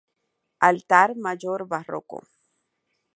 Altar 0.69 1.09
mayor 1.25 1.61
barroco. 1.71 2.19